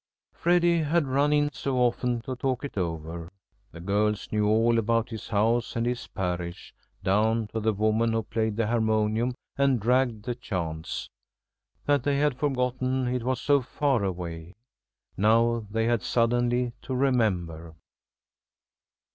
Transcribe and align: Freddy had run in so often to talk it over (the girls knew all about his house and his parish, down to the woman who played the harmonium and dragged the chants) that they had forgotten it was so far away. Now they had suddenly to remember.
Freddy 0.33 0.79
had 0.81 1.05
run 1.05 1.31
in 1.31 1.51
so 1.53 1.77
often 1.77 2.21
to 2.21 2.35
talk 2.35 2.63
it 2.65 2.75
over 2.75 3.31
(the 3.71 3.79
girls 3.79 4.31
knew 4.31 4.47
all 4.47 4.79
about 4.79 5.09
his 5.11 5.27
house 5.27 5.75
and 5.75 5.85
his 5.85 6.07
parish, 6.07 6.73
down 7.03 7.45
to 7.45 7.59
the 7.59 7.71
woman 7.71 8.11
who 8.11 8.23
played 8.23 8.55
the 8.57 8.65
harmonium 8.65 9.35
and 9.59 9.79
dragged 9.79 10.23
the 10.25 10.33
chants) 10.33 11.07
that 11.85 12.01
they 12.01 12.17
had 12.17 12.35
forgotten 12.35 13.07
it 13.09 13.21
was 13.21 13.39
so 13.39 13.61
far 13.61 14.03
away. 14.03 14.55
Now 15.17 15.67
they 15.69 15.85
had 15.85 16.01
suddenly 16.01 16.73
to 16.81 16.95
remember. 16.95 17.75